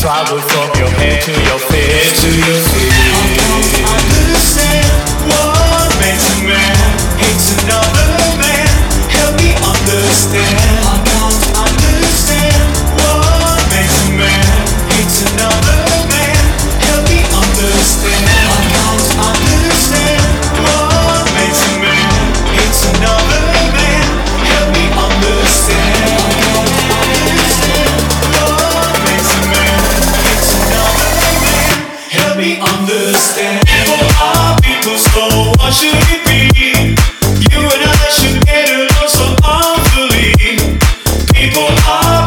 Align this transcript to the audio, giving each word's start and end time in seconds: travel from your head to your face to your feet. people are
travel 0.00 0.40
from 0.40 0.80
your 0.80 0.88
head 0.88 1.22
to 1.22 1.30
your 1.30 1.58
face 1.58 2.22
to 2.22 2.28
your 2.28 2.58
feet. 2.70 2.89
people 41.34 41.68
are 41.88 42.19